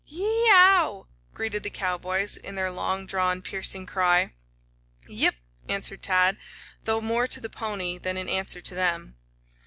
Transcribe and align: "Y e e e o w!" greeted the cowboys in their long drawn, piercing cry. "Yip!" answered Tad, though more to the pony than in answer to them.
"Y 0.11 0.17
e 0.17 0.21
e 0.23 0.47
e 0.47 0.47
o 0.51 0.79
w!" 0.81 1.05
greeted 1.35 1.61
the 1.61 1.69
cowboys 1.69 2.35
in 2.35 2.55
their 2.55 2.71
long 2.71 3.05
drawn, 3.05 3.39
piercing 3.39 3.85
cry. 3.85 4.33
"Yip!" 5.07 5.35
answered 5.69 6.01
Tad, 6.01 6.39
though 6.85 7.01
more 7.01 7.27
to 7.27 7.39
the 7.39 7.51
pony 7.51 7.99
than 7.99 8.17
in 8.17 8.27
answer 8.27 8.61
to 8.61 8.73
them. 8.73 9.15